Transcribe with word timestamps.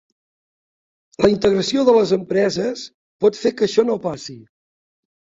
La 1.25 1.29
integració 1.33 1.83
de 1.89 1.93
les 1.97 2.13
empreses 2.17 2.85
pot 3.25 3.37
fer 3.41 3.51
que 3.59 3.65
això 3.67 3.85
no 3.91 3.99
passi. 4.07 4.35